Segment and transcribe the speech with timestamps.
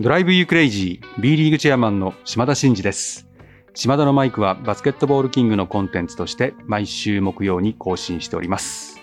[0.00, 3.28] ドライブユークレイジー B リーグチェアマンの島田真二です。
[3.74, 8.98] 島田のマイクはバスケットボールキングのコンテンツとして毎週木曜に更新しております。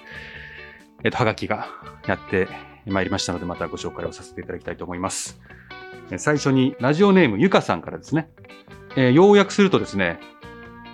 [1.06, 1.68] えっと、はがきが
[2.06, 2.50] やって
[2.86, 5.40] まいりましたので、またご紹介をさせていただきたいと思います。
[6.18, 8.30] 最初にラジオネームゆかさんからですね、
[8.98, 10.20] えー要約するとですね、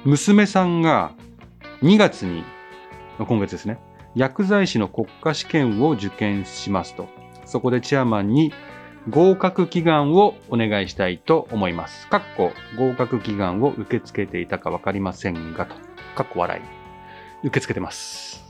[0.06, 1.16] 娘さんが
[1.82, 2.44] 2月に、
[3.18, 3.80] 今月ですね、
[4.14, 7.10] 薬剤師の国家試験を受験しますと。
[7.46, 8.54] そこでチェアマンに
[9.10, 12.08] 合格祈願をお願いしたいと思います。
[12.08, 15.76] かっこ合格祈願を受け付けていたかわかりませんがと。
[16.16, 16.62] かっこ笑い。
[17.48, 18.44] 受け付けてます。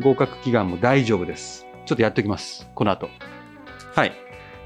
[0.00, 1.66] 合格祈願も大丈夫です。
[1.86, 2.68] ちょっとやっておきます。
[2.76, 3.08] この後。
[3.96, 4.12] はい。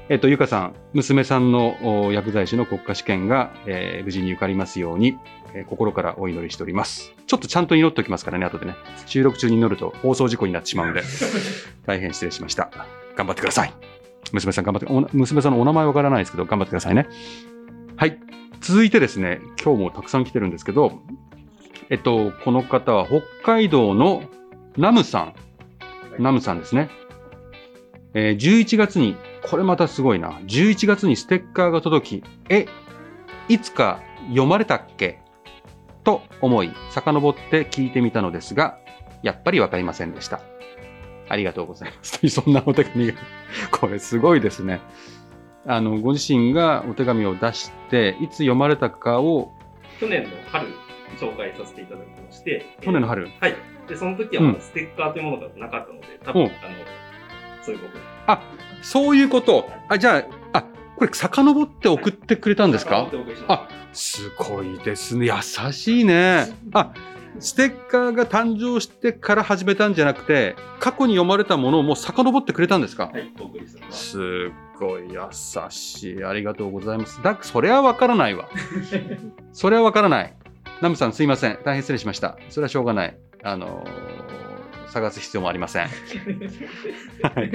[0.09, 5.17] えっ、と、ゆかさん、娘さんのお薬剤師の国家試験が、えー無事に受かりますように、
[5.55, 7.13] えー心からお祈りしております。
[7.25, 8.75] ちょっとちゃんと祈っておきますからね、後でね。
[9.07, 11.01] 収録中に祈ると放送事故になってしまうので、
[11.87, 12.69] 大変失礼しました。
[13.15, 13.94] 頑張ってください。
[14.31, 17.07] 娘さん頑張って、お娘さんのお名前わからないですけど、頑張ってくださいね。
[17.95, 18.19] はい。
[18.61, 21.01] 続いてですね、今日もたくさん来てるんですけど、
[21.89, 24.23] えっと、この方は北海道の
[24.77, 25.33] ナムさん。
[26.17, 26.89] ナムさんですね。
[28.13, 29.17] えー11月に、
[29.49, 30.39] これまたすごいな。
[30.45, 32.65] 11月にステッカーが届き、え、
[33.47, 35.19] いつか読まれたっけ？
[36.03, 38.79] と思い、遡って聞いてみたのですが、
[39.21, 40.41] やっぱりわかりませんでした。
[41.29, 42.19] ありがとうございます。
[42.19, 43.13] というそんなお手紙が、
[43.71, 44.79] これすごいですね。
[45.67, 49.51] あの、ご自身がお手紙を出して、いつ読まれたかを、
[49.99, 50.67] 去年の春、
[51.19, 52.65] 紹介させていただきまして。
[52.81, 53.55] 去年の春、はい。
[53.87, 56.53] で、その時はまだステッカーというものがなかったので、多分、うんあの、
[57.63, 57.99] そういうこと。
[58.27, 58.41] あ、
[58.81, 59.69] そういうこと。
[59.89, 60.65] あ、じゃあ、あ、
[60.97, 63.01] これ遡って送ってくれたんですか？
[63.03, 65.25] お送りしまあ、すごいですね。
[65.27, 66.45] 優しいね。
[66.73, 66.93] あ、
[67.39, 73.11] ステッカーが誕生してから始めたんじゃなくて、過去に読まれたものをもう遡ってくれたんですか？
[73.11, 73.17] す。
[73.17, 73.31] はい、
[73.91, 74.09] す。
[74.09, 75.19] すっごい優
[75.69, 76.23] しい。
[76.23, 77.21] ありがとうございます。
[77.23, 78.47] だ、それはわからないわ。
[79.53, 80.33] それはわからない。
[80.81, 81.59] ナムさんすいません。
[81.63, 82.37] 大変失礼しました。
[82.49, 83.17] それはしょうがない。
[83.43, 84.15] あのー
[84.89, 85.87] 探す必要もありません。
[85.87, 85.89] は
[87.41, 87.51] い。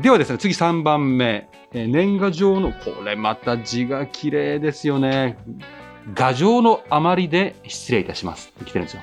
[0.00, 1.48] ではですね、次3番目。
[1.72, 5.36] えー年賀状の、これまた字が綺麗ですよね。
[6.14, 9.02] 画状の余りで失礼いたしますって来てるんですよ。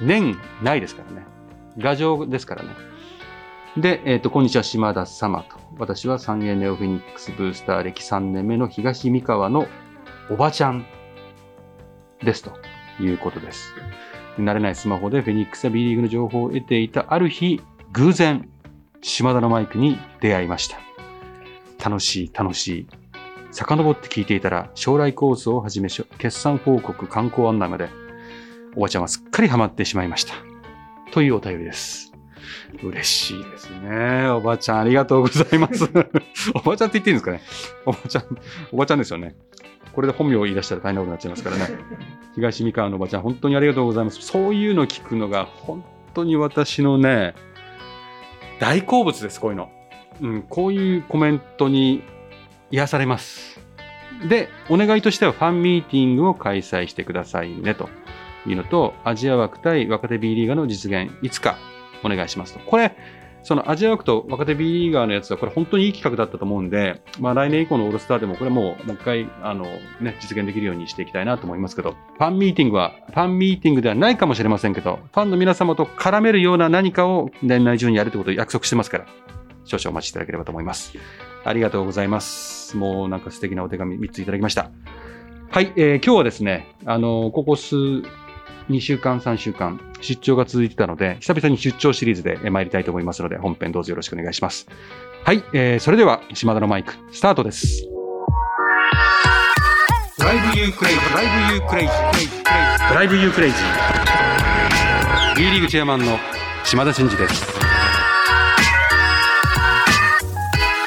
[0.00, 1.26] 年ないですからね。
[1.78, 2.70] 画状ですからね。
[3.76, 5.56] で、えっ、と、こんにちは、島田様と。
[5.78, 9.68] 私は三栄ネオフェニックスブースター歴3年目の東三河の
[10.30, 10.84] おばちゃん
[12.22, 12.52] ですと
[13.00, 13.72] いうことです。
[14.38, 17.60] 慣れないスマホでフェニックスや B リーグの情報を得ていたある日、
[17.92, 18.48] 偶然、
[19.00, 20.78] 島田のマイクに出会いました。
[21.88, 22.88] 楽しい、楽しい。
[23.58, 27.88] 遡って聞いていたら、将来コースをはじめ決算報告、観光案内まで、
[28.76, 30.34] おばちゃんはすっかりハマってしまいました。
[31.10, 32.12] というお便りです。
[32.84, 34.28] 嬉しいですね。
[34.28, 35.90] おばちゃん、ありがとうございます。
[36.54, 37.40] おばちゃんって言っていいんですかね？
[37.84, 38.24] おばちゃん、
[38.70, 39.34] おばちゃんですよね。
[39.92, 41.78] これで本名を言い出したら大変なことになっちゃいますからね。
[42.36, 44.22] 東三河のおばちゃん、本当にありがとうございます。
[44.22, 47.34] そういうの聞くのが、本当に私のね、
[48.60, 49.68] 大好物です、こういうの。
[50.20, 52.04] うん、こういうコメントに
[52.70, 53.60] 癒されます。
[54.28, 57.88] で、お願いとしてはファンミーティングを開催してくださいね、と
[58.46, 61.56] いうのと、アジア枠対若手 B リーガーの実現、いつか
[62.04, 62.60] お願いしますと。
[62.60, 62.96] これ、
[63.44, 69.64] そのアジア枠と若手 B リーガーのやつは、これ本当にいい企画だったと思うんで、まあ来年以降のオールスターでも、これもう、もう一回、あの、
[70.00, 79.06] ね、実現できるようにしていきたいなと思いますけど、ファンミーティングは、ファンミーティングではないかもしれませんけど、ファンの皆様と絡めるような何かを年内中にやるということを約束してますから、
[79.64, 80.92] 少々お待ちいただければと思います。
[81.44, 82.76] ありがとうございます。
[82.76, 84.70] もうなんか素敵なお手紙3ついただきました。
[85.50, 94.68] はい、えー今日はですね、あのここ数、2週間、3週間、出張が続いてたので、久々に出張シリーズでえー参りたいと思いますので、本編どうぞよろしくお願いします。
[95.24, 97.86] はい、えーそれでは、島田のマイク、スタートです。
[100.18, 105.36] Drive you crazy、Drive you crazy、Drive you crazy。
[105.36, 106.18] B リーグチェアマンの
[106.64, 107.67] 島田慎二です。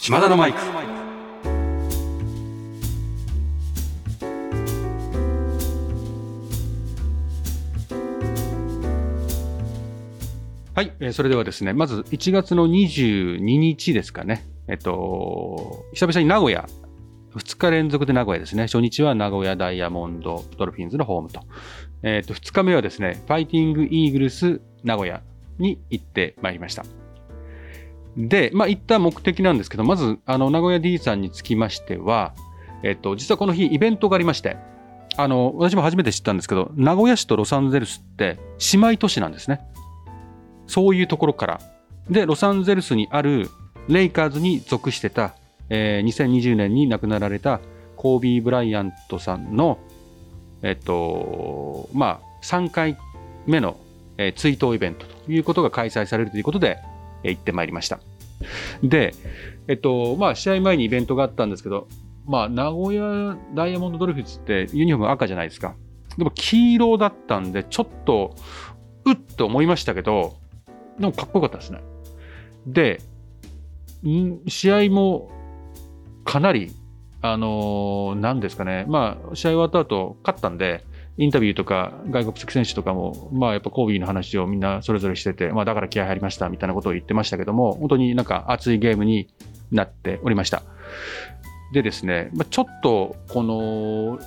[0.01, 0.57] 島田のマイク。
[10.73, 14.43] はい、えーそれではですね、まず1月の22日ですかね。
[14.67, 16.67] えっと、久々に名古屋、
[17.35, 18.63] 2日連続で名古屋ですね。
[18.63, 21.41] 初日は名古屋ダイヤモンドドルフィンズのホームと。
[22.01, 25.21] えっと、2日目はですね、ファイティングイーグルス名古屋
[25.59, 27.00] に行ってまいりました。
[28.17, 32.33] で、まあ、行った目的なんですけど、まず、あの、名古屋 D さんにつきましては、
[32.83, 34.57] えっと、実はこの日、イベントがありまして、
[35.17, 38.39] あの、私も初めて知ったんですけど、名古屋市とロサンゼルスって
[38.73, 39.61] 姉妹都市なんですね。
[40.67, 41.61] そういうところから。
[42.09, 43.49] で、ロサンゼルスにある
[43.87, 45.35] レイカーズに属してた、
[45.69, 47.59] えー2020年に亡くなられた
[47.95, 49.79] コービー・ブライアントさんの、
[50.61, 52.97] えっと、まあ、3回
[53.45, 53.77] 目の、
[54.17, 56.77] えー追悼イベントということが開催されるということで、
[57.29, 57.99] 行ってまいりました。
[58.83, 59.13] で、
[59.67, 61.87] えっと、まあ、試合前にイベントがあったんですけど、
[62.25, 65.75] まあ、名古屋ダイヤモンドドルフィスってユニフォーム赤じゃないですか。
[66.17, 68.35] でも黄色だったんで、ちょっと、
[69.05, 70.35] うっと思いましたけど、
[70.99, 71.81] でもかっこよかったですね。
[72.67, 73.01] で、
[74.05, 75.31] ん試合も
[76.25, 76.71] かなり、
[77.21, 80.83] あのーなんですかね、まあ、試合終わった後、勝ったんで、
[81.21, 89.27] インタビューとか外国籍選手とかも、まあ、やっぱコービーの話をみんなそれぞれしてて、まあ、だから気合入りましたみたいなことを言ってましたけども、本当になんか熱いゲームに
[89.71, 90.63] なっておりました。
[91.73, 94.19] でですね、まあ、ちょっと、この、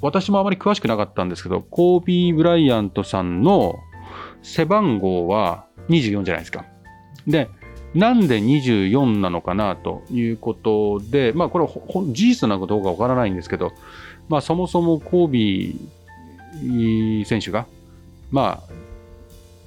[0.00, 3.74] 私もあまり詳しくなかったんですけど、コービー・ブライアントさんの
[4.42, 6.64] 背番号は24じゃないですか。
[7.26, 7.50] で、
[7.94, 11.70] なんで24なのかなということで、まあこれは
[12.12, 13.72] 事実なのかどうかわからないんですけど、
[14.28, 17.66] まあそもそもコービー選手が、
[18.30, 18.72] まあ、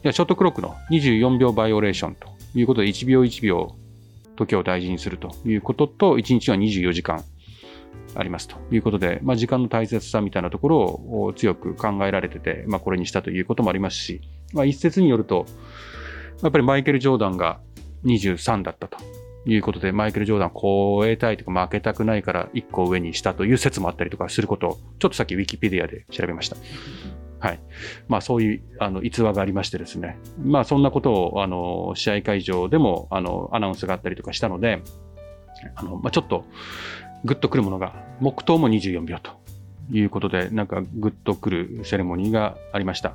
[0.04, 3.76] いやショートクロックの24秒バイオレーションということで、1秒1秒
[4.38, 7.24] 時を大事にするということと、1日は24時間
[8.16, 14.22] ありますということで、まあ、時間の大切さみたいなところを強く考えられてて、まあ、これにしたということもありますし、
[14.54, 15.46] まあ、一説によると、
[16.42, 17.60] やっぱりマイケル・ジョーダンが
[18.06, 18.98] 23だったと
[19.46, 26.58] いうことで、マイケル・ジョーダンを超えたいとか負けたくないから1個上にしたという説もあったりとかすることを、ちょっとさっきウィキペディアで調べました。
[27.40, 27.60] はい。
[28.08, 30.18] まあそういうあの逸話がありましてですね。
[30.42, 34.82] まあそんなことをあの試合会場でもあのアナウンスがあったりとかしたので、
[35.76, 36.46] あのまあ、ちょっと
[37.26, 39.32] グッとくるものが、黙祷も24秒と
[39.92, 43.14] いうことで、なんかグッとくるセレモニーがありました。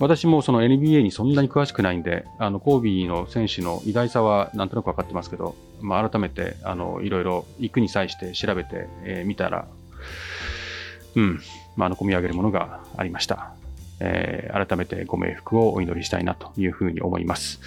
[0.00, 9.66] 私もその NBA にそんなに詳しくないんで、あのコービーの選手の偉大さはなんとなく分かってますけど、まあ、改めてあのいろいろ行くに際して調べてみ、えーたら、
[11.16, 11.40] うん、
[11.76, 13.52] まあ、あの込み上げるものがありました。
[14.00, 17.60] えー改めてご冥福をお祈りしたいなというふうに思います。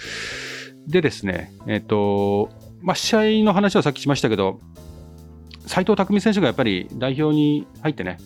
[0.86, 2.50] でですね、えっ、と、
[2.80, 4.58] まあ、試合の話はさっきしましたけど、
[5.66, 8.18] 斉藤匠選手がやっぱり代表に入ってね、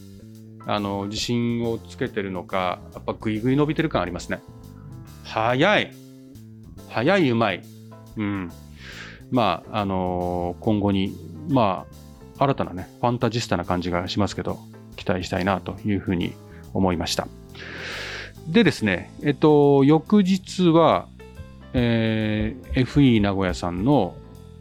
[0.66, 4.40] あの自信をつけてるのか、やっぱぐいぐい伸びてる感ありますね。
[5.24, 5.92] 早い、
[6.88, 7.62] 早い、うまい。
[8.16, 8.50] うん。
[9.30, 11.16] まあ、あの今後に、
[11.48, 11.86] ま
[12.38, 14.58] あ、新たなね、ファンタジスタな感じがしますけど、
[14.96, 16.34] 期待したいなというふうに
[16.74, 17.28] 思いました。
[18.48, 21.08] でですね、えっと、翌日は、
[21.72, 24.14] えー FE 名古屋さんの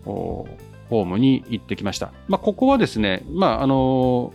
[0.05, 0.47] お
[0.89, 2.13] ホームに行ってきました。
[2.27, 4.33] まあ、ここはですね、まあ、あの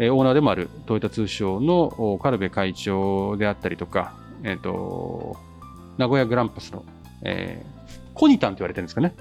[0.00, 5.36] えーオーナーでもあるトヨタ通商のお軽部会長であったりとか、えっ、と、
[5.98, 6.84] 名古屋グランパスの、
[7.22, 7.80] えー
[8.20, 9.14] コニタンって言われてるんですかね。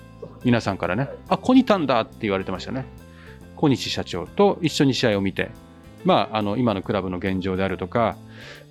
[0.44, 1.08] 皆さんからね。
[1.30, 2.86] あ、コニタンだって言われてましたね。
[3.56, 5.52] 小西社長と一緒に試合を見て、
[6.04, 8.18] まあ、あの、今のクラブの現状であるとか、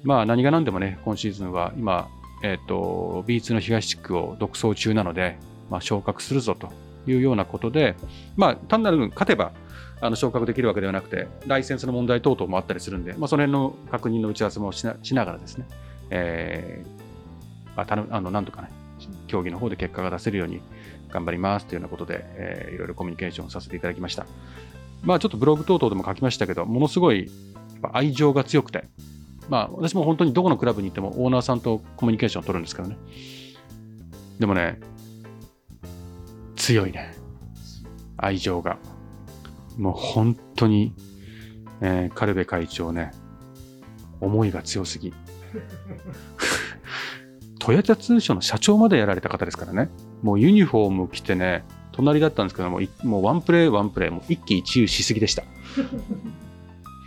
[0.03, 2.09] まあ、何が何でもね、今シーズンは今、
[2.43, 5.39] えっ、と、B2 の東地区を独走中なので、
[5.71, 6.73] まあ、昇格するぞと
[7.07, 7.97] いうようなことで、
[8.37, 9.53] まあ、単なる勝てば、
[10.01, 15.67] あの昇格できるわけではなくて、ライセンスの問題等々もあったりするんで、まあ、その辺の確認の打ち合わせもしながらですね、
[16.11, 18.71] えーあ、たあのなんとかね、
[19.27, 20.61] 競技の方で結果が出せるように
[21.11, 24.27] 頑張りますというようなことで、えーいろいろコミュニケーションさせていただきました。
[25.03, 27.31] まあ、ちょっとブログ等々でも書きましたけど、ものすごい
[27.93, 28.85] 愛情が強くて、
[29.49, 32.97] まあ、私も本当にどこのクラブに行ってもオーナーさんとコミュニケーションを取るんですけどね。
[34.39, 34.81] でもね、
[36.57, 37.15] 強いね。
[38.17, 38.79] 愛情が。
[39.79, 40.93] もう本当に、
[41.81, 43.13] えー、カルベ会長ね、
[44.21, 45.15] 思いが強すぎ。
[47.59, 49.91] トヨタ通商の社長までやられた方ですからね。
[50.23, 55.45] もうユニフォーム着てね、隣だったんですけども、もうワンプレーワンプレー、もう一喜一憂しすぎでした。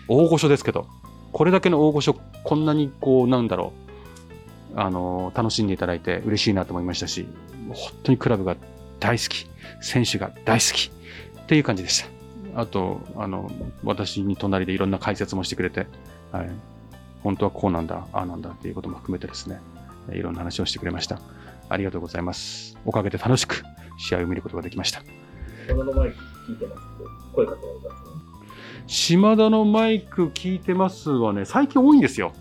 [0.08, 0.88] 大御所ですけど、
[1.32, 3.74] これだけの大御所、こんなにこう、なんだろ
[4.76, 7.26] う、あの楽しんでいただいて嬉しいなと思いましたし、
[7.70, 8.56] 本当にクラブが
[9.00, 9.48] 大好き、
[9.82, 10.92] 選手が大好き
[11.42, 12.21] っていう感じでした。
[12.56, 13.50] あと、あの、
[13.84, 15.88] 私に隣でいろんな解説もしてくれて、
[16.32, 16.50] はい、
[17.24, 19.60] 本当はこうなんだ、ああなんだっていうことも含めてですね、
[20.12, 21.20] いろんな話をしてくれました。
[21.70, 22.78] ありがとうございます。
[22.86, 23.64] おかげで楽しく
[23.98, 25.02] 試合を見ることができました。
[25.74, 26.18] このマイク
[26.50, 28.12] 聞いてますと、声かけられたんですね。
[28.88, 32.34] 島田のマイク聞いてますはね、最近多いんですよ。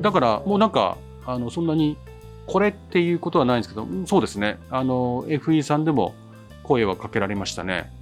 [0.00, 1.98] だからもうなんか、あのそんなに
[2.46, 6.14] これっていうことはないんですけど、うんそうですね、あの FE さんでも
[6.62, 7.92] 声はかけられましたね。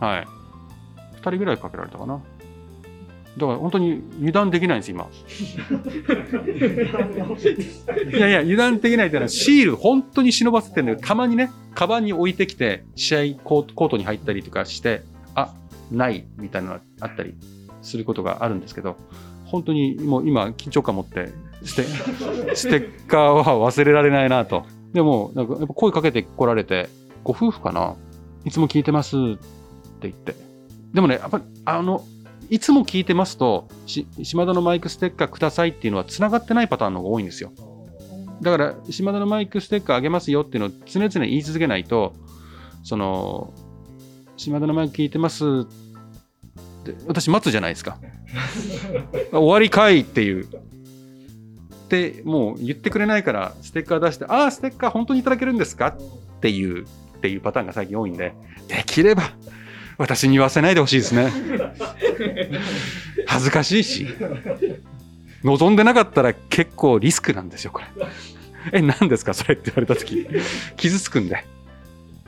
[0.00, 0.37] はい。
[1.28, 2.20] 2人ぐらいかけられたかな。
[3.36, 5.06] だから本当に油断できないんです、今。
[8.10, 15.02] いやいや、油断できないっていうのは、シール本当に忍ばせてるんだけど、たまにね、カバンに置いてきて、試合コートに入ったりとかして、
[15.36, 15.54] あ、
[15.92, 17.34] ないみたいなのがあったり
[17.80, 18.96] することがあるんですけど、
[19.44, 21.30] 本当にもう今、緊張感持って、
[21.62, 21.84] ステ
[22.56, 24.64] ステッカーは忘れられないなと。
[24.92, 26.88] でも、なんかやっぱ声かけてこられて、
[27.22, 27.94] ご夫婦かな？
[28.44, 29.20] いつも聞いてますっ
[30.00, 30.34] て言って。
[30.92, 32.04] でもね、やっぱり、あの、
[32.50, 37.52] いつも聞いてますと、し島田のマイクステッカーくださいっていうのは繋がってないパターンの方が多いんですよ。
[38.40, 42.14] だから、島田のマイクステッカーあげますよっていうのを常々言い続けないと、
[42.84, 43.52] その、
[44.36, 45.48] 島田のマイク聞いてますっ
[46.84, 47.98] て、私待つじゃないですか。
[49.32, 50.46] 終わりかいっていう。
[51.88, 55.88] で、もう言ってくれないから、ステッカー出して、ああ、ステッカー本当にいただけるんですか？
[55.88, 56.86] っていう、っ
[57.20, 58.34] ていうパターンが最近多いんで、
[58.68, 59.22] できれば、
[59.98, 61.30] 私に言わせないでほしいですね。
[63.26, 64.06] 恥ずかしいし。
[65.44, 67.86] 望んでなかったら結構リスクなんですよ、これ。
[68.72, 70.26] え、何ですかそれって言われたとき、
[70.76, 71.44] 傷つくんで。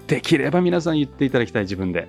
[0.06, 2.08] できれば皆さん言っていただきたい自分で。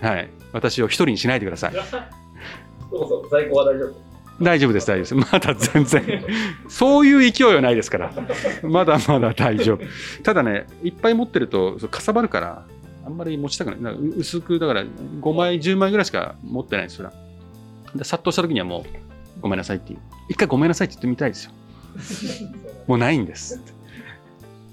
[0.00, 0.28] はい。
[0.52, 1.72] 私を一人にしないでください。
[1.72, 4.10] そうそう、在庫は大丈夫？
[4.42, 5.32] 大丈夫です、大丈夫です。
[5.32, 6.24] まだ全然。
[6.68, 8.12] そういう勢いはないですから。
[8.62, 9.80] まだまだ大丈夫。
[10.22, 12.64] ただね、いっぱい持ってるとかさばるから、
[13.04, 13.94] あんまり持ちたくない。
[13.94, 17.10] 薄く、だから5枚、10枚ぐらいしか持ってないんですよ。
[17.94, 19.98] で殺到した時にはもう、ごめんなさいっていう。
[20.28, 21.52] 一回ごめんなさいって言ってみたいですよ。
[22.86, 23.60] もうないんです。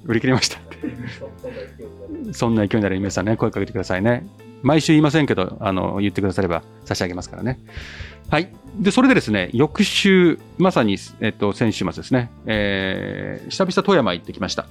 [0.06, 2.34] 売り切れましたって。
[2.34, 4.28] そんな勢いになる皆さんね、声かけてくださいね。
[4.64, 7.60] 毎週言いませんけど、あの、言ってくだされば差し上げますからね。
[8.30, 8.52] はい。
[8.80, 14.68] で、それでですね、翌週、まさに、えっと、先週末ですね、えー、久々富山行ってきました。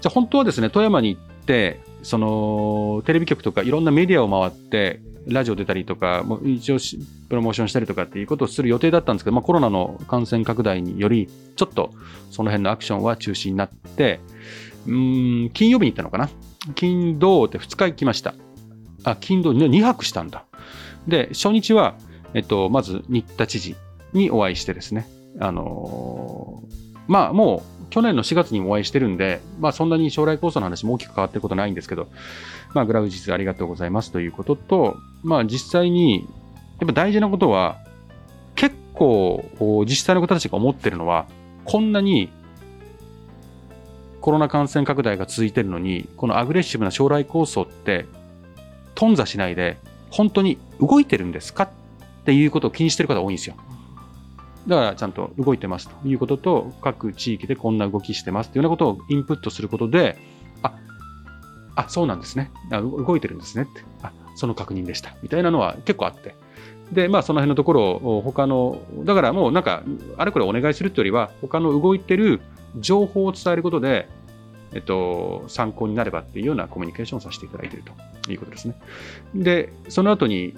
[0.00, 6.78] じゃあ本当はですね、富山に行って、その、テレビ局とかいろんなメディアを回って、ラジオ出たりとか、もう一応
[7.28, 11.92] プロモーションしたりとかっていうことをする予定だったんですけど、まあコロナの感染拡大により、ちょっと
[12.30, 14.20] その辺のアクションは中止になって、
[14.86, 16.30] うん、金曜日に行ったのかな？
[16.74, 18.34] 金、土って2日行きました。
[19.04, 20.44] あ、金、土、2泊したんだ。
[21.06, 21.96] で、初日は、
[22.32, 23.76] えっと、まず新田知事
[24.14, 25.08] にお会いしてですね、
[25.40, 32.08] あのーまあもう去年の4月にもお会いしてるんで、まあそんなに将来構想の話も大きく変わってることないんですけど、
[32.74, 36.28] まあグラウジスありがとうございますということと、まあ実際に、
[36.80, 37.78] やっぱ大事なことは、
[38.54, 41.26] 結構お自治体の方たちが思ってるのは、
[41.64, 42.30] こんなに
[44.20, 48.06] コロナ感染拡大が続いてるのに、このアグレッシブな将来構想って、
[48.94, 49.78] 頓挫しないで、
[50.10, 51.68] 本当に動いてるんですかっ
[52.24, 53.54] ていうことを気にしてる方多いんですよ。
[54.68, 60.18] だからちゃんと動いてますということと、各地域でこんな動きしてますというようなことをインプットすることで、
[60.62, 60.74] あ、
[61.74, 62.50] あ、そうなんですね。
[62.70, 63.82] あ動いてるんですねって。
[64.02, 65.14] あ、その確認でした。
[65.22, 66.34] みたいなのは結構あって。
[66.92, 69.82] で、まあその辺のところを他の、だからもうなんか、
[70.18, 72.40] あれこれお願いするというよりは、他の動いてる
[72.78, 74.08] 情報を伝えることで、
[74.72, 77.84] えっと、参考になればっていうようなコミュニケーションをさせていただいている
[78.24, 78.74] ということですね。
[79.34, 80.54] で、その後に、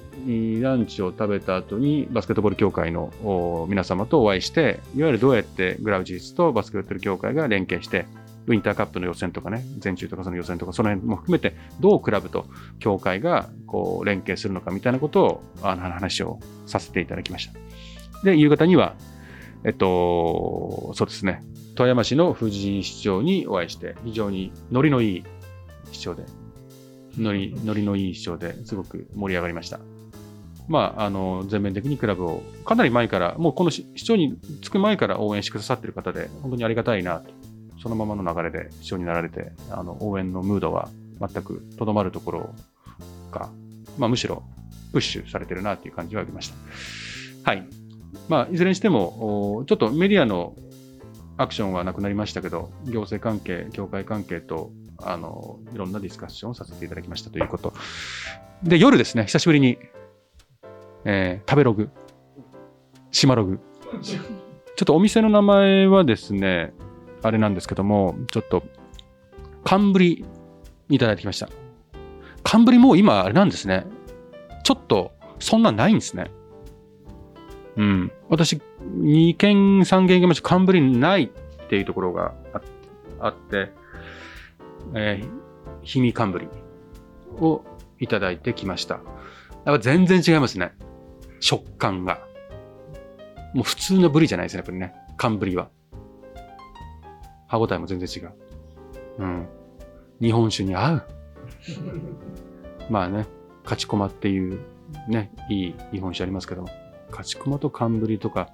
[0.60, 8.06] ランチを食べた後に、バスケットボール協会の皆様とお会いして、いわゆるどうやってグラウジーズとバスケットボール協会が連携して、
[8.46, 12.46] ウィンターカップの予選とかね、全中とかその予選とか、その辺も含めて、どうクラブと
[12.80, 17.52] 協会がこう連携するのかみたいなことを、あの話をさせていただきました。
[18.24, 18.96] で、夕方には、
[19.64, 25.24] えっと、そうですね、富山市の藤井市長にお会いして、非常にノリのいい
[25.92, 26.24] 市長で、
[27.18, 29.80] ノリノリのいい市長ですごく盛り上がりました。
[30.68, 37.32] まあ、あの、全面的にクラブを、かなり前から、もうこの市長につく前から応援してくださっている方で、本当にありがたいなと。
[37.82, 40.88] そのままの流れで市長になられて、あの、応援のムードは
[41.18, 42.54] 全くとどまるところ
[43.32, 43.48] が、
[43.98, 44.44] まあ、むしろ
[44.92, 46.50] プッシュされてるなという感じはありまし
[47.44, 47.50] た。
[47.50, 47.66] はい。
[48.30, 50.54] まあ、いずれにしても、ちょっとメディアの
[51.36, 57.72] アクションはなくなりましたけど、行政関係、協会関係と、あの、いろんなディスカッションをさせていただきましたということ。
[58.62, 59.78] で、夜ですね、久しぶりに、
[61.04, 61.90] えー食べログ、
[63.10, 63.58] 島ログ。
[64.00, 64.20] ちょ
[64.84, 66.72] っとお店の名前はですね、
[67.24, 68.62] あれなんですけども、ちょっと、
[69.64, 70.24] 寒ぶり
[70.88, 71.48] いただいてきました。
[72.46, 73.86] 寒ぶりもう今あれなんですね。
[74.62, 75.10] ちょっと、
[75.40, 76.30] そんなないんですね。
[77.80, 78.12] うん。
[78.28, 80.48] 私、2軒、3軒行きました。
[80.50, 82.60] 寒ぶりないっていうところがあ
[83.20, 83.72] あって、
[84.94, 85.28] えー、
[85.90, 86.48] 氷見寒ぶり
[87.38, 87.64] を
[87.98, 88.96] いただいてきました。
[88.96, 89.00] や
[89.72, 90.72] っぱ全然違いますね。
[91.40, 92.20] 食感が。
[93.54, 94.94] もう普通のブリじゃないですね、やっぱりね。
[95.16, 95.70] 寒ぶりは。
[97.48, 98.32] 歯ごたえも全然違う。
[99.20, 99.48] うん。
[100.20, 101.06] 日本酒に合う。
[102.92, 103.24] まあね、
[103.64, 104.60] 勝ち駒っていう
[105.08, 106.68] ね、いい日本酒ありますけども。
[107.10, 108.48] 勝ち駒と冠とか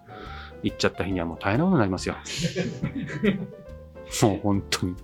[0.63, 2.17] 行っちゃった日にはもう大変なことになりますよ。
[4.23, 4.95] もう本当に。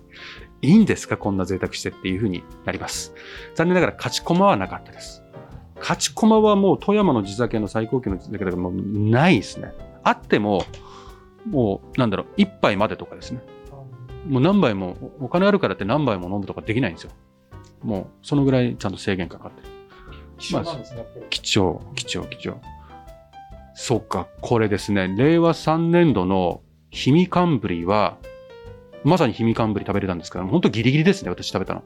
[0.61, 1.17] いいんですか？
[1.17, 3.13] こんな贅沢してっていうふうになります。
[3.55, 5.23] 残念ながら勝ち駒はなかったです。
[5.77, 9.73] 勝ち駒はもう富山の地酒の最高級の地酒だからもうないですね。
[10.03, 10.63] あっても、
[11.45, 13.41] もうなんだろう、一杯までとかですね。
[14.29, 17.11] もう何杯も、お金あるからって何杯も飲むとかできないんですよ。
[17.83, 19.67] もうそのぐらいちゃんと制限かかってる。
[20.37, 21.25] 貴重なんですね、やっぱり。
[21.29, 22.61] 貴重、貴重、貴重。
[23.73, 26.61] そうか、これですね、令和3年度の
[26.91, 28.17] 氷見寒ブリは、
[29.03, 31.83] まさに氷見寒ブリ食べれたんですけど、本当ギリギリですね、私食べたの。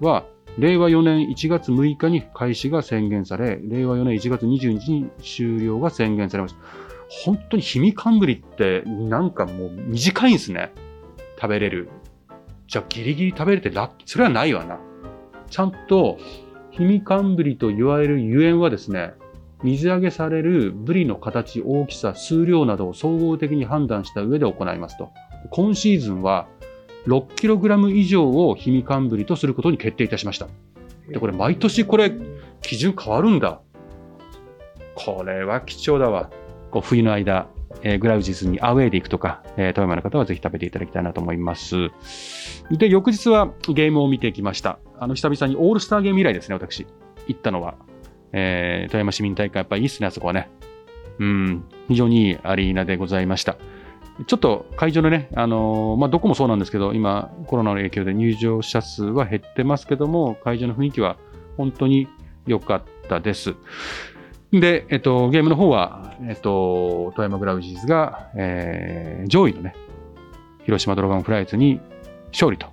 [0.00, 0.24] は、
[0.58, 6.60] 令和4年1月6日に開始が宣言され、令和4年1月22日に終了が宣言されました。
[7.08, 10.72] 本当に氷見寒ブリって、なんかもう短いんですね。
[11.36, 11.90] 食べれる。
[12.68, 14.08] じゃあギリギリ食べれてラッキー。
[14.08, 14.78] それはないわな。
[15.50, 16.18] ちゃんと、
[16.72, 19.12] 氷見寒ブリと言われるゆえんはですね、
[19.62, 25.10] 水揚げされるブリの形、大きさ、数量などを総合的に判断した上で行いますと。
[25.50, 26.46] 今シーズンは
[27.06, 30.48] 6kg 以上を氷見寒ブリとすることに決定いたしました。
[31.08, 32.12] で、これ毎年これ
[32.62, 33.60] 基準変わるんだ。
[34.94, 36.30] これは貴重だわ。
[36.70, 37.48] こう冬の間、
[37.82, 41.90] えーグラウジズにアウェーで行くとか、えー富山の方はぜひ食べていただきたいなと思います。
[42.70, 44.78] で、翌日はゲームを見ていきました。
[44.98, 46.86] あの、久々にオールスターゲーム以来ですね、私。
[47.28, 47.74] 行ったのは。
[48.38, 50.50] えー富山市民大会、やっぱりいいっすね、あそこはね。
[51.18, 53.56] うん、非常にいいアリーナでございました。
[54.26, 61.16] ちょっと会場のね、あのーまあ、どこもそうなんですけど、今、コロナの影響で入場者数は減ってますけども、会場の雰囲気は
[61.56, 62.08] 本当に
[62.46, 63.54] 良かったです。
[64.52, 69.74] で、えっと、ゲームの方は、えっと、富山グラウジーズが、えー上位のね、
[70.64, 71.80] 広島ドラゴンフライズに
[72.32, 72.66] 勝利と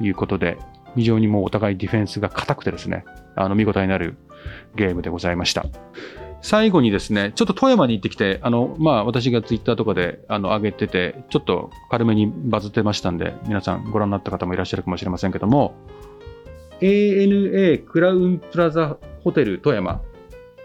[0.00, 0.58] いうことで、
[0.96, 3.04] 非常にもうお互いディフェンスが硬くてですね、
[3.36, 4.16] あの、見応えになる
[4.74, 5.66] ゲームでございました。
[6.42, 15.74] 最後にですね、ちょっと富山に行ってきて、あの、まあ、私がツイッターとかで、あの、上げてて、ちょっと軽めにバズってましたんで、皆さんご覧になった方もいらっしゃるかもしれませんけども、
[16.80, 20.00] ANA クラウンプラザホテル富山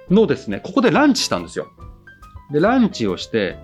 [0.09, 1.67] のですね、ここでランチしたんですよ。
[2.51, 3.57] で、ランチをして、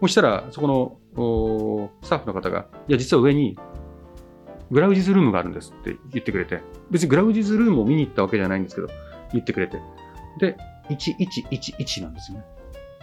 [0.00, 3.58] そしたら、そこのスタッフの方が、いや、実は上に、
[4.70, 8.88] グラウジズルームがあるんですって言ってくれて、別にグラウジズルームを見に行ったわけじゃないんですけど、
[9.32, 9.78] 言ってくれて。
[10.38, 10.56] で、
[10.88, 12.44] 1111なんですよね。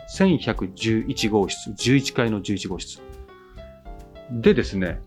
[0.10, 3.02] 1111号室、11階の11号室。
[4.32, 5.02] でですね、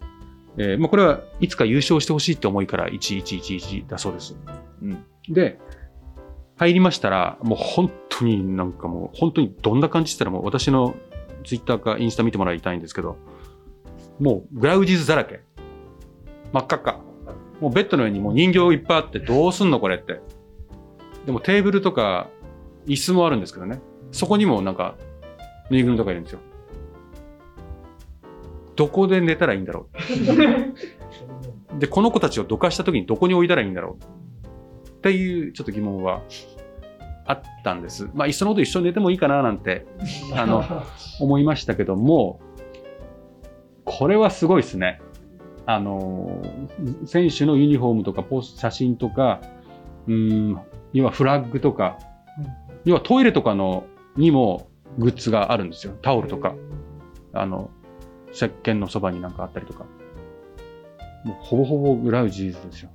[0.56, 4.36] えーまあ、これはいつか優勝してほしいって思いから1111だそうです。
[4.82, 5.04] うん。
[5.28, 5.58] で、
[6.56, 10.94] 入りましたら、もう本当になんかもう、本当にどんな感じって言ったらもう私の
[11.44, 13.16] ツイッターかインスタ見てもらいたいんですけど、
[14.18, 15.40] もうグラウジーズだらけ。
[16.52, 17.00] 真っ赤っか。
[17.60, 20.20] もうベッドの上にもう人形いっぱいあって、どうすんのこれって。
[21.28, 22.30] でもテーブルとか
[22.86, 23.82] 椅子もあるんですけどね。
[24.12, 24.96] そこにもなんか、
[25.68, 26.38] ぬいぐるみとかいるんですよ。
[28.76, 29.90] どこで寝たらいいんだろ
[31.74, 31.76] う。
[31.80, 34.88] で、この子たちをどかした時にどこに置いたらいいんだろう。
[34.88, 36.22] っていうちょっと疑問は
[37.26, 38.08] あったんです。
[38.14, 39.84] まあ、いっそのこと一緒に寝てもいいかななんて、
[40.34, 40.64] あの、
[41.20, 42.40] 思いましたけども、
[43.84, 45.02] これはすごいですね。
[45.66, 46.40] あの、
[47.04, 49.42] 選手のユニフォームとかポス写真とか、
[50.06, 50.58] うん、
[50.92, 51.98] 要はフラッグとか、
[52.84, 53.84] 要はトイレとかの
[54.16, 55.94] にもグッズがあるんですよ。
[56.02, 56.54] タオルとか、
[57.32, 57.70] あの、
[58.32, 59.84] 石鹸のそばになんかあったりとか。
[61.24, 62.90] もうほぼほぼグラウジーズですよ。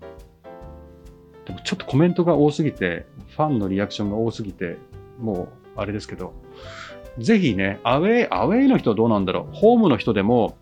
[1.46, 4.78] でもちょっとコメントが多すぎて、ファンのリアクションが多すぎて、
[5.20, 6.34] もうあれですけど、
[7.20, 9.56] ぜひね、アウェイ、アウェイの人はどうなんだろう。
[9.56, 10.58] ホームの人でも、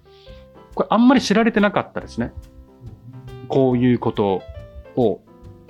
[0.76, 2.34] これあんまり知られてなかったですね。
[3.48, 4.41] こういうこと
[4.96, 5.22] を、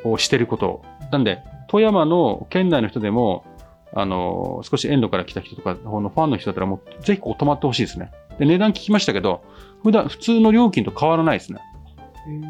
[0.03, 0.85] をしてることを。
[1.11, 1.39] なんで、
[1.71, 3.45] 富山の県内の人でも、
[3.93, 8.11] あの、少し遠路から来た人とか、このファンの人だったらもう、ぜひここ泊まってほしいですね。
[8.37, 9.41] で、値段聞きましたけど、
[9.81, 11.59] 普段、普通の料金と変わらないですね。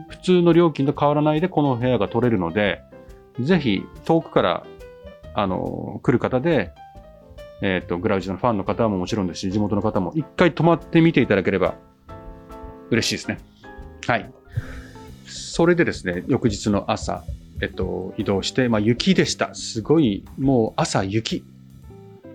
[0.10, 2.82] 普通の料金と変わらないでこの部屋が取れるので、
[3.40, 4.66] ぜひ遠くから、
[5.36, 6.72] あの、来る方で、
[7.62, 11.76] えっ、と、グラウジのファンの方ももちろんですし、地元の方も一回泊まってみていただければ
[12.90, 13.38] 嬉しいですね。
[14.08, 14.32] はい。
[15.28, 17.24] それでですね、翌日の朝、
[17.62, 19.54] えっと、移動して、まあ雪でした。
[19.54, 21.44] すごい、もう朝雪。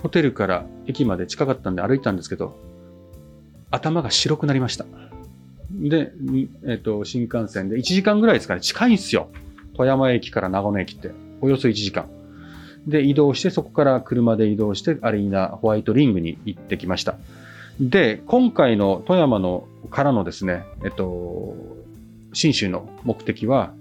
[0.02, 2.56] ホテルから駅まで近かったんで歩いたんですけど、
[3.70, 4.86] 頭が白くなりました。
[5.70, 6.12] で、
[6.66, 9.28] えっと、新幹線で1時間ぐらいですかね、近いんですよ。
[9.76, 11.10] 富山駅から長野駅って、
[11.40, 12.08] およそ1時間。
[12.86, 17.16] で、移動して、そこから車で移動して、アリーナホワイトリングに行ってきました。
[17.80, 21.56] で、今回の富山のからのですね、えっと、
[22.32, 23.74] 新州の目的は、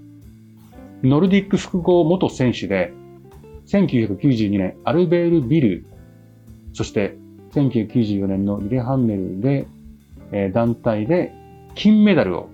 [1.05, 2.93] ノルディック複合元選手で、
[3.67, 5.85] 1992年アルベールビル
[6.75, 7.17] そして
[7.53, 9.65] 1994年のリレハンメルで、
[10.31, 11.33] えー団体で
[11.73, 12.49] 金メダルを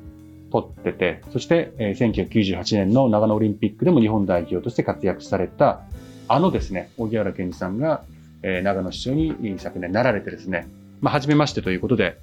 [0.51, 5.81] 取ってて、そして、えー1998年の長野オリンピックでも日本代表として活躍された、
[6.27, 8.03] あのですね、荻原健二さんが、
[8.43, 10.67] えー長野市長に昨年なられてですね、
[11.01, 12.17] まあ、初めましてということで、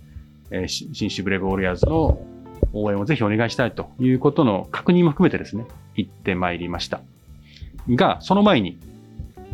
[0.52, 2.20] えー新州ブレイブウォリアーズの
[2.72, 7.00] 応援をぜひお願いしたいということの確認も含めてですね、行ってまいりました。
[7.88, 8.78] が、その前に、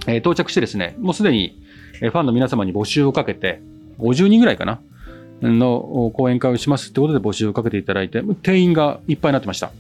[0.06, 1.60] え到着してですね、もうすでに、
[2.00, 3.60] ファンの皆様に募集をかけて、
[3.98, 4.80] 50人ぐらいかな、
[5.42, 9.70] の講演会をしますってことで募集をかけていただいて、定員がいっぱいになってました。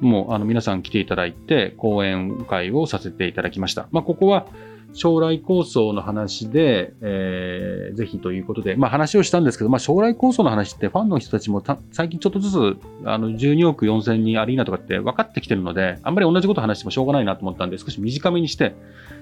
[0.00, 3.88] もう、あの、皆さん来ていただいて、講演会をさせていただきました。
[3.92, 4.46] まあ、ここは、
[4.92, 18.74] 将来構想の話で、えーぜひということで、まあ話をしたんですけど、まあ将来構想の話ってファンの人たちも最近ちょっとずつ、あの、12億4千人アリーナとかって分かってきてるので、あんまり同じこと話してもしょうがないなと思ったんで、少し短めにして、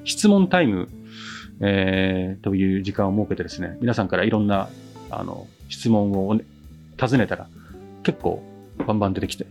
[0.04, 0.88] 質問タイム、
[1.60, 4.68] えーという時間を設けてですね、皆さんからいろんな、
[5.10, 6.44] あの、質問をね
[6.96, 7.46] 尋ねたら、
[8.02, 8.42] 結構
[8.86, 9.46] バンバン出てきて、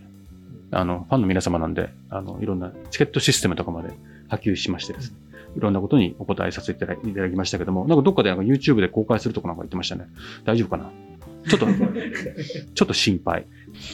[0.70, 3.92] あの、ファンの皆様なんで、あの、いろんなチケットシステムとかまで
[4.28, 5.16] 波及しましてですね、
[5.56, 10.06] いろんなことにお答えさせていただきましたけども、なんかどっかでなんか YouTube で公開するとかなんか言ってましたね。
[10.44, 10.90] 大丈夫かな？
[11.48, 11.66] ちょっと、
[12.74, 13.46] ちょっと心配。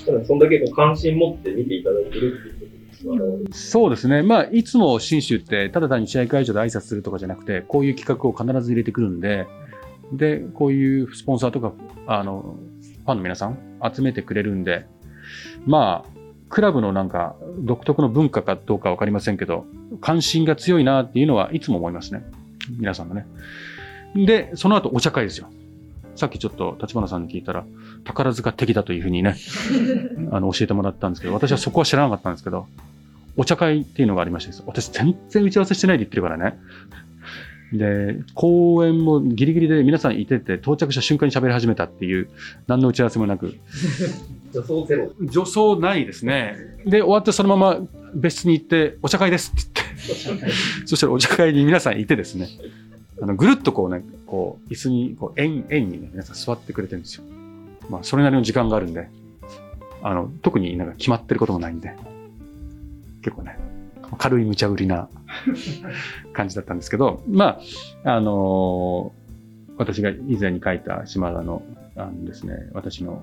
[0.06, 2.68] ただそんだけこう関心持って見ていただいてるってい
[3.08, 3.56] うことですか？
[3.56, 4.22] そうですね。
[4.22, 9.46] まあ、いつも新州って、ただ単に試合会場で挨拶するとかじゃなくて、こういう企画を必ず入れてくるんで、
[10.12, 11.72] で、こういうスポンサーとか、
[12.06, 12.56] あの、
[13.04, 13.58] ファンの皆さん
[13.94, 14.84] 集めてくれるんで、
[15.66, 16.09] まあ、
[16.50, 19.64] クラブのなんか独特の文化かどうかわかりませんけど、
[20.00, 22.24] 関心が強いなっていうのはいつも思いますね。
[22.78, 23.26] 皆さんのね。
[24.14, 25.48] で、その後お茶会ですよ。
[26.16, 27.64] さっきちょっと立花さんに聞いたら、
[28.04, 29.36] 宝塚的だというふうにね、
[30.32, 32.66] あの、教えてもらったんですけど、私はそこは知らなかったんですけど、
[33.36, 36.58] お茶会っていうのがありましてです、私全然打ち合わせしてないで言ってるからね。
[37.72, 42.28] で、公演もギリギリで皆さんいてて、到着した瞬間に喋り始めたっていう、
[42.66, 43.54] 何の打ち合わせもなく、
[44.52, 45.12] 女装ゼロ。
[45.28, 46.56] 助走ないですね。
[46.84, 49.52] で、終わってそのまま別室に行って、お茶会です。
[49.52, 49.82] って
[50.26, 50.46] 言って、
[50.86, 52.48] そしたらお茶会に皆さんいてですね、
[53.22, 57.24] あのぐるっとこうね、こう、椅子に、こう、円、円にね、皆さん座ってくれてるんですよ。
[57.88, 59.08] まあ、それなりの時間があるんで、
[60.02, 61.92] あの、特になんか決まってることもないんで、
[63.22, 63.58] 結構ね、
[64.18, 65.08] 軽い無茶ぶりな
[66.32, 67.60] 感じだったんですけど、ま
[68.04, 69.20] あ、あのー
[69.80, 71.62] 私が以前に書いた島田の、
[72.02, 73.22] あのですね、私の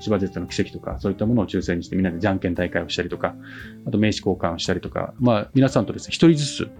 [0.00, 3.34] 千葉ジェッツの奇跡とか、そういったものを抽選にしてみんなでじゃんけん大会をしたりとか、
[3.86, 6.70] あと名刺交換をしたりとか、まあ皆さんとですね、一人ずつ、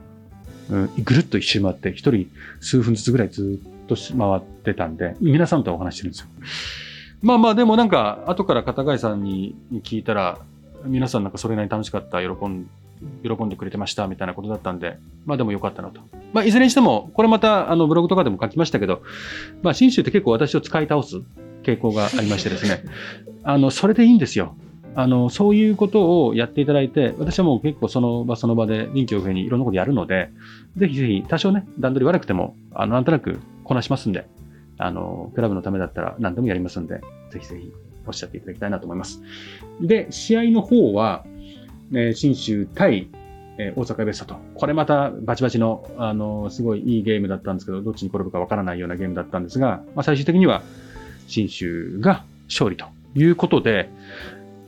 [0.71, 6.29] うん、ぐるっと一周回って、一人数分ずつぐらいずっと回ってたんで、皆さんとお話してるんですよ。
[7.21, 10.39] まあまあ、でもなんか、後から片貝さんに聞いたら、
[10.85, 12.69] 皆さんなんかそれなりに楽しかった、喜ん
[13.23, 16.01] 喜んでくれてましたみたいなことだったんで、まあでもよかったなと。
[16.33, 19.03] まあいずれにしても、これまたあのブログとかでも書きましたけど、
[19.63, 21.23] まあ新州って結構私を使い倒す
[21.63, 22.83] 傾向がありましてですね、
[23.45, 24.55] あの、それでいいんですよ。
[24.95, 30.31] あの、そういうことをやっていただいて、私はもう結構その場その場で臨機応変にいろんなことやるので、
[30.77, 34.27] ぜひぜひ多少ね、段取り悪くても、あの、なんとなくこなしますんで、
[34.79, 37.73] あの、クラブのためだったら何でもやりますんで、ぜひぜひ
[38.07, 39.23] おっしゃっていただきたいなと思います。
[39.81, 41.25] で、試合の方は、
[41.93, 43.09] えー新州対、
[43.59, 44.37] えー大阪ベストと。
[44.55, 50.63] これまたバチバチの、あのすごいいいゲームだったんですけど、どっちに転ぶかわからないようなゲームだったんですが、まあ、最終的には
[51.27, 53.91] 新州が勝利ということで、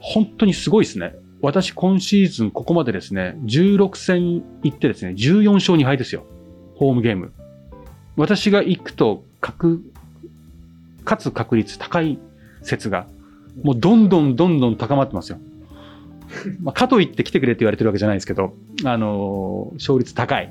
[0.01, 1.15] 本当にすごいですね。
[1.43, 6.25] 私今シーズンここまでですね、16戦行ってですね、14勝2敗ですよ。
[6.75, 7.33] ホームゲーム。
[8.17, 9.83] 私が行くと、確、
[11.05, 12.19] 勝つ確率高い
[12.63, 13.07] 説が、
[13.63, 15.39] もうどんどんどんどん高まってますよ。
[16.63, 20.51] まあ、かといって来てくれって言われてるわけじゃないですけど、あのー勝率高い。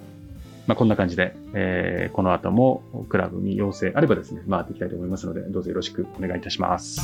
[0.68, 7.02] まあ、こんな感じで、えーこの後もクラブに要請あればですね、回っていきたいと思いますので、どうぞよろしくお願いいたします。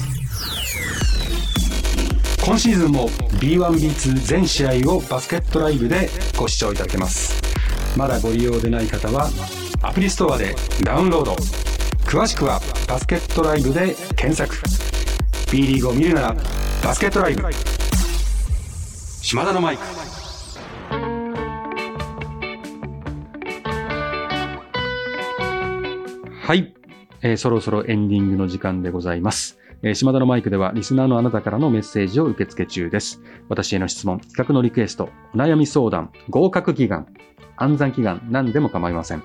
[2.46, 3.10] 今シーズンも
[3.40, 7.42] B1、B2 全試合をバスケットライブでご視聴いただけます。
[7.98, 9.30] まだご利用でない方は、
[9.82, 11.36] アプリストアでダウンロード。
[12.06, 14.56] 詳しくはバスケットライブで検索。
[15.52, 16.36] B リーグを見るなら
[16.84, 17.75] バスケットライブ。
[19.28, 19.84] 島田のマイク。
[26.44, 26.76] はい、
[27.24, 29.58] えーそろそろエンディングの時間でございます。
[29.82, 33.20] えー島田のマイクではリスナーのあなたからのメッセージを受け付け中です。
[33.50, 37.08] 私への質問、企画のリクエスト、お悩み相談、合格祈願、
[37.58, 39.24] 暗算祈願、何でも構いません。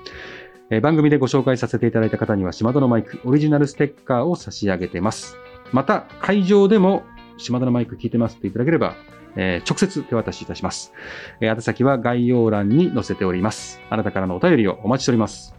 [0.71, 5.37] えー番組でご紹介させていただいた方には島田のマイクオリジナルステッカーを差し上げてます。
[5.71, 7.03] また、会場でも
[7.37, 8.95] 島田のマイク聞いてますっていただければ、
[9.35, 10.93] えー直接手渡しいたします。
[11.39, 13.81] えー宛先は概要欄に載せております。
[13.89, 15.55] あなたからのお便りをお待ちしております。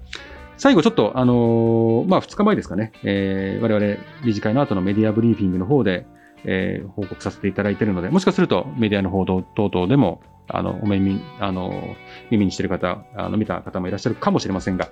[0.56, 6.06] 最後ちょっと、あのーまあ、2日前ですかね、えー我々理事会の後のメディアブリーフィングの方で、
[6.44, 11.96] えー報告させていただいているので、もしかするとメディアの報道等々でも、あの、お耳、あの、
[12.30, 14.88] 耳にしている方、あの、見た方もいらっしゃるかもしれませんが、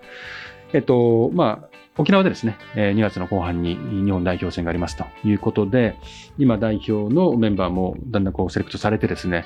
[0.73, 5.97] えっと、まあ、沖縄でですね、2月の後半に日本代表戦がありますということで、
[6.39, 9.45] 今代表のメンバーもだんだんこうセレクトされてですね、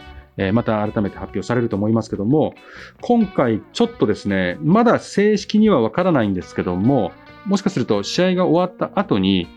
[0.53, 2.55] また改めて発表されると思いますけども、
[3.01, 7.13] 今回ちょっとですね、まだ正式にはわからないんですけども、
[7.47, 9.49] もしかすると試合が終わった後に、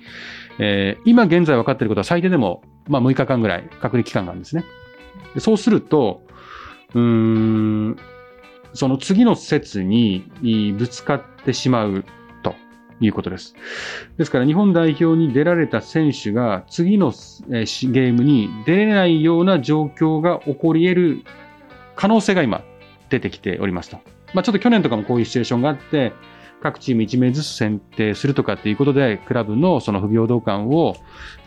[0.59, 4.63] えー今現在分かっていることは最低でも、まあ、6日間ぐらい隔離期間があるんですね。
[5.39, 6.23] そうすると、
[6.95, 7.97] うーん、
[8.77, 10.29] その次の節に
[10.77, 12.05] ぶつかってしまう
[12.43, 12.53] と
[13.01, 13.55] いうことです。
[14.19, 21.23] ですから日本代表に出られた選手が次のゲームに出れないような状況が起こり得る
[21.95, 22.61] 可能性が今
[23.09, 23.97] 出てきておりますと。
[24.35, 26.13] まあ、ちょっと去年とかもこういうシチュエーションがあって、
[26.61, 30.97] 各チーム1名ずつ選定するとかっていうことで、クラブのその不平等感を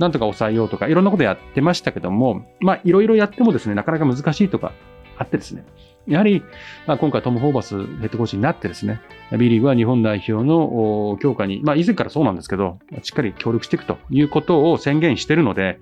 [0.01, 4.73] なんとか抑えようとか、いろんなことやってましたけども、まあ、いろいろやってもですね、なかなか難しいとか
[5.21, 5.65] あってですね、
[6.07, 6.43] やはり、
[6.87, 9.03] まあ、今回トム・ホーバスヘッドコーチになってですね、
[9.39, 15.79] B リーグは日本代表の強化に、まあ、以前からそうなんですけど、しっかり協力していくということを宣言しているので、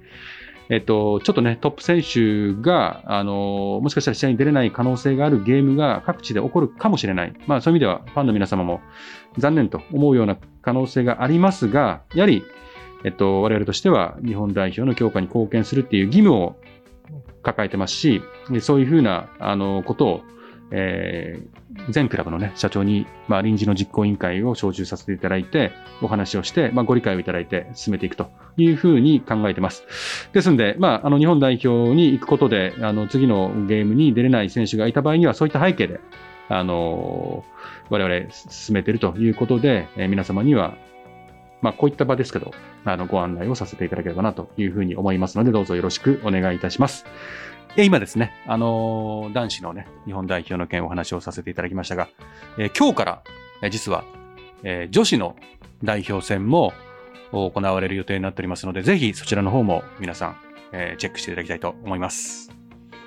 [0.71, 7.33] えっと、ちょっとね、トップ選手が、あの、もしかしたら試合に出れない可能性があるゲームが各地で起こるかもしれない。
[7.47, 8.81] まあ、そういう意味では、ファンの皆様も
[9.39, 12.43] 残念と思うような可能性がありますが、やはり、
[13.05, 16.57] えっと、我々としては日本代表の強化に貢献するっていう義務を
[17.43, 18.23] 抱えてますし、
[18.61, 20.21] そういうふうな、あの、ことを、
[20.71, 21.59] えー
[21.91, 29.85] 全クラブのね、社長に、まあ、臨時の実行委員会を招集させていただいて、お話をして、まあ、ご理解をいただいて進めていくというふうに考えてます。
[30.33, 36.01] ですので、まあ、あの、日本代表に行くことで、あの、次のゲームに出れない選手がいた場合には、そういった背景で、
[36.49, 37.45] あの、
[37.91, 40.77] 我々進めているということで、えー皆様には、
[41.61, 42.53] まあ、こういった場ですけど、
[42.85, 47.05] あの、ご案内をさせていただければなというふうに思いますので、どうぞよろしくお願いいたします。
[47.77, 52.09] え今ですね、あのー男子のね、日本代表の件お話をさせていただきましたが、
[52.59, 53.23] えー今日から、
[53.63, 54.05] えー実は、
[54.63, 55.37] えー女子の
[55.85, 56.73] 代表戦も
[57.33, 60.37] 行われる予定になっておりますので、ぜひそちらの方も皆さん、
[60.73, 62.51] えーチェックしていただきたいと思います。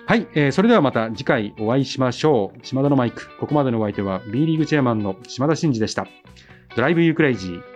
[0.08, 2.66] はい、えーそれではまた次回お会いしましょう。
[2.66, 6.06] 島田のマイク、ここまでのお相手は B リーグチェアマンの島田真二でした。
[6.76, 7.71] ドライブユークレイジー。